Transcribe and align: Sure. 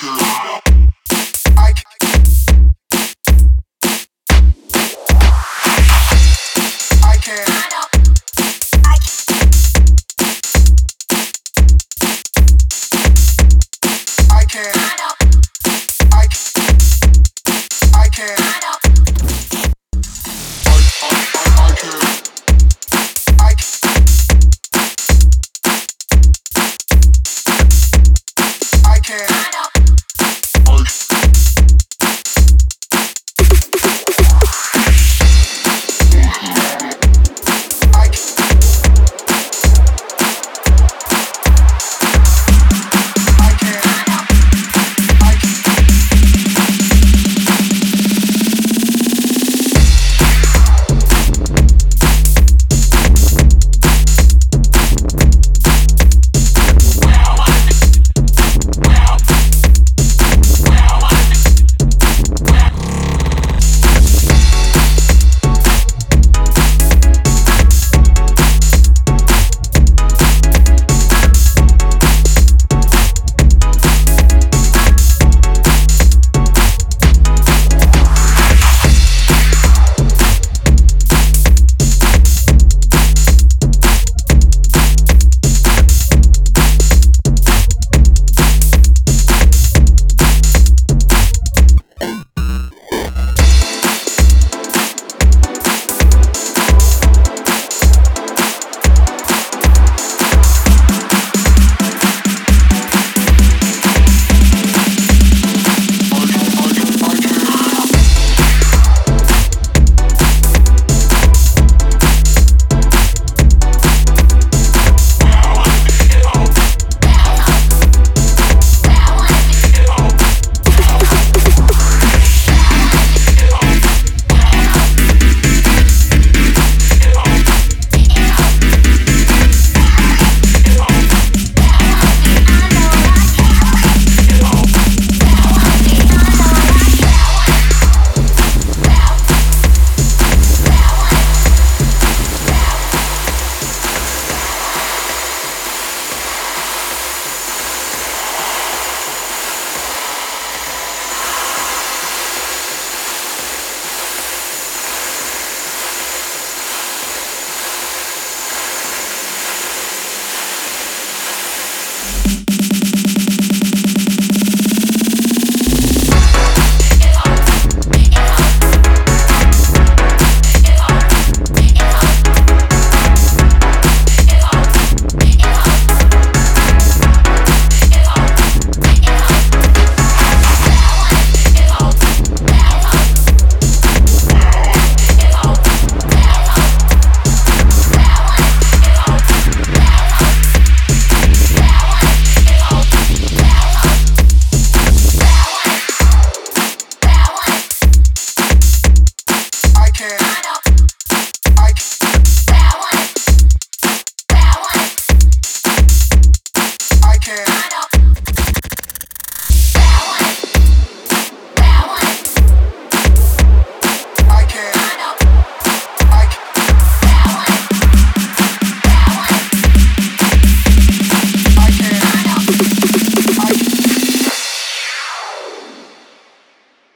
Sure. 0.00 0.57